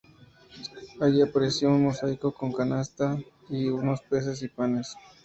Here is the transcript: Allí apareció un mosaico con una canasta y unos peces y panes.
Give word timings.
Allí 0.99 1.21
apareció 1.21 1.69
un 1.69 1.83
mosaico 1.83 2.31
con 2.33 2.49
una 2.49 2.57
canasta 2.57 3.19
y 3.51 3.67
unos 3.69 4.01
peces 4.01 4.41
y 4.41 4.47
panes. 4.47 4.95